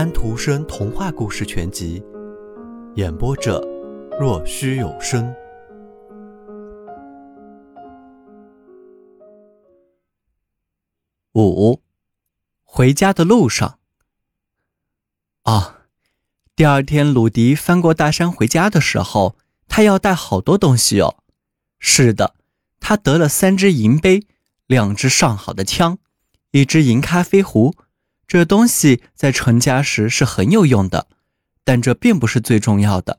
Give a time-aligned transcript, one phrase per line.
[0.00, 2.00] 安徒生童话故事全集》，
[2.94, 3.60] 演播者：
[4.18, 5.30] 若虚有声。
[11.34, 11.82] 五，
[12.64, 13.78] 回家的路上。
[15.42, 15.82] 啊，
[16.56, 19.36] 第二天鲁迪翻过大山回家的时候，
[19.68, 21.16] 他要带好多东西哦。
[21.78, 22.36] 是的，
[22.80, 24.26] 他得了三只银杯，
[24.66, 25.98] 两只上好的枪，
[26.52, 27.74] 一只银咖啡壶。
[28.30, 31.08] 这东西在成家时是很有用的，
[31.64, 33.18] 但这并不是最重要的。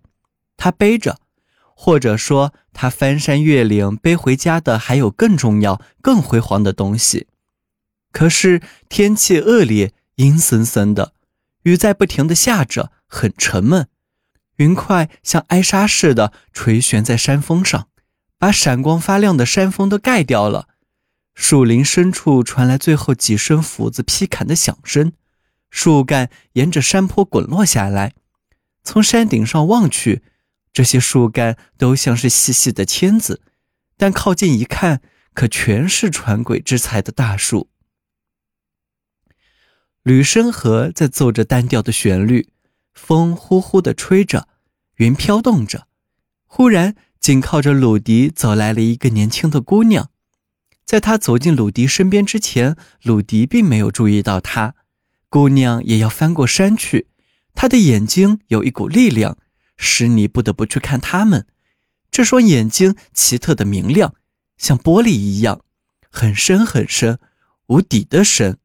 [0.55, 1.19] 他背着，
[1.75, 7.27] 或者说他翻山越岭背回家的，还有更重要、更辉煌的东西。
[8.13, 11.11] 可是天气恶劣，阴森森的，
[11.63, 13.89] 雨在不停的下着，很沉闷，
[14.55, 17.89] 云块像挨沙似的垂悬在山峰上，
[18.39, 20.69] 把闪光发亮的山峰都盖掉了。
[21.33, 25.13] 树林深处传来最后几声斧子劈砍的响声，
[25.69, 28.13] 树干沿着山坡滚落下来。
[28.83, 30.23] 从山顶上望去，
[30.73, 33.41] 这些树干都像是细细的签子，
[33.97, 35.01] 但靠近一看，
[35.33, 37.69] 可全是传鬼之才的大树。
[40.03, 42.49] 吕生河在奏着单调的旋律，
[42.93, 44.47] 风呼呼地吹着，
[44.95, 45.87] 云飘动着。
[46.45, 50.10] 忽然，紧靠着鲁迪走来了一个年轻的姑娘。
[50.91, 54.75] 在他走进鲁迪身边之前，鲁迪并没有注意到他。
[55.29, 57.07] 姑娘也要翻过山去，
[57.55, 59.37] 她的眼睛有一股力量，
[59.77, 61.47] 使你不得不去看他们。
[62.11, 64.15] 这双眼睛奇特的明亮，
[64.57, 65.61] 像玻璃一样，
[66.09, 67.19] 很深很深，
[67.67, 68.57] 无底的深。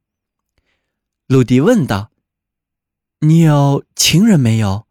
[1.28, 2.10] 鲁迪问道
[3.22, 4.88] ：“你有情人没有？”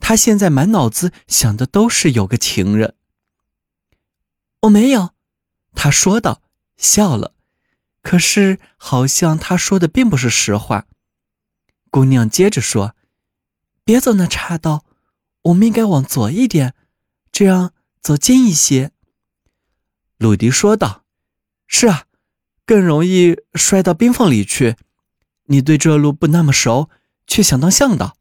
[0.00, 2.94] 他现在满脑子想的都是有个情人。
[4.60, 5.14] 我没有，
[5.72, 6.42] 他说道。
[6.78, 7.34] 笑了，
[8.02, 10.86] 可是好像他说的并不是实话。
[11.90, 12.94] 姑娘接着说
[13.82, 14.84] ：“别走那岔道，
[15.42, 16.74] 我们应该往左一点，
[17.32, 18.92] 这样走近一些。”
[20.18, 21.04] 鲁迪说道
[21.66, 22.04] ：“是啊，
[22.64, 24.76] 更容易摔到冰缝里去。
[25.46, 26.88] 你对这路不那么熟，
[27.26, 28.16] 却想当向导。”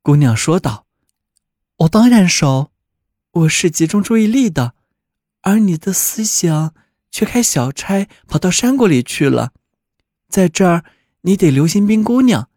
[0.00, 0.86] 姑娘说道
[1.76, 2.70] ：“我当然熟，
[3.32, 4.74] 我是集中注意力的，
[5.42, 6.74] 而你的思想……”
[7.14, 9.52] 却开小差跑到山谷里去了，
[10.28, 10.84] 在这儿
[11.20, 12.50] 你得留心冰姑娘，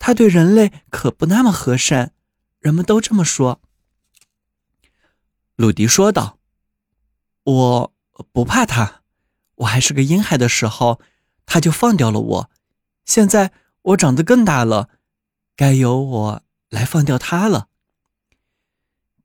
[0.00, 2.12] 她对人类可不那么和善，
[2.58, 3.60] 人们都这么说。
[5.54, 6.40] 鲁迪说道
[7.44, 7.94] ：“我
[8.32, 9.02] 不怕她，
[9.54, 11.00] 我还是个婴孩的时候，
[11.46, 12.50] 她就放掉了我。
[13.04, 13.52] 现在
[13.82, 14.88] 我长得更大了，
[15.54, 17.68] 该由我来放掉她了。”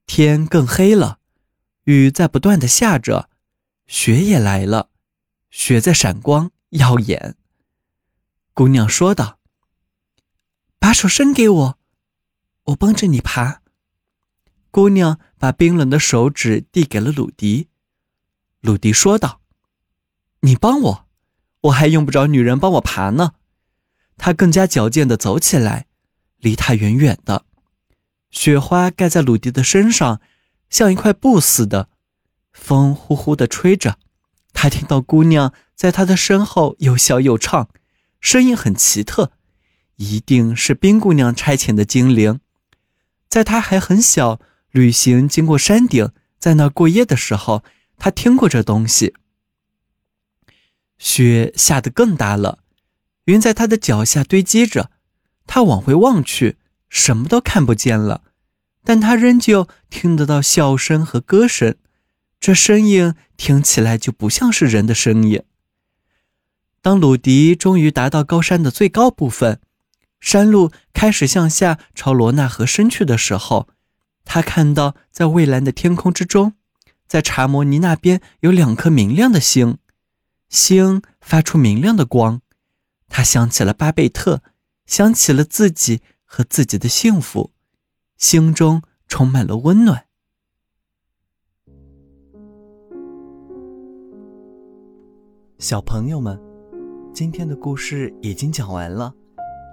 [0.05, 1.17] 天更黑了，
[1.85, 3.31] 雨在不断的下着。
[3.87, 4.89] 雪也来了，
[5.49, 7.35] 雪在闪光耀眼。
[8.53, 9.39] 姑娘说道
[10.77, 11.79] ：“把手伸给我，
[12.65, 13.61] 我帮着你爬。”
[14.71, 17.69] 姑娘把冰冷的手指递给了鲁迪。
[18.59, 19.41] 鲁迪说道
[20.41, 21.07] ：“你帮我，
[21.61, 23.33] 我还用不着女人帮我爬呢。”
[24.17, 25.87] 他更加矫健的走起来，
[26.37, 27.45] 离他远远的。
[28.31, 30.19] 雪花盖在鲁迪的身上，
[30.69, 31.89] 像一块布似的。
[32.59, 33.97] 风呼呼地吹着，
[34.51, 37.69] 他听到姑娘在他的身后又笑又唱，
[38.19, 39.31] 声音很奇特，
[39.95, 42.41] 一定是冰姑娘差遣的精灵。
[43.29, 44.41] 在他还很小，
[44.71, 47.63] 旅行经过山顶，在那过夜的时候，
[47.97, 49.13] 他听过这东西。
[50.97, 52.59] 雪下得更大了，
[53.25, 54.89] 云在他的脚下堆积着，
[55.45, 56.57] 他往回望去，
[56.89, 58.23] 什么都看不见了，
[58.83, 61.75] 但他仍旧听得到笑声和歌声。
[62.39, 65.43] 这声音听起来就不像是人的声音。
[66.81, 69.59] 当鲁迪终于达到高山的最高部分，
[70.19, 73.67] 山路开始向下朝罗纳河伸去的时候，
[74.23, 76.53] 他看到在蔚蓝的天空之中，
[77.07, 79.77] 在查摩尼那边有两颗明亮的星，
[80.49, 82.41] 星发出明亮的光。
[83.09, 84.41] 他想起了巴贝特，
[84.85, 87.51] 想起了自己和自己的幸福，
[88.17, 90.06] 心中充满了温暖。
[95.59, 96.39] 小朋友们，
[97.11, 99.11] 今天的故事已经讲完了，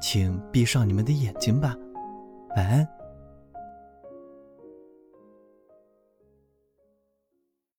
[0.01, 1.77] 请闭上你们的眼睛吧，
[2.57, 2.89] 晚安。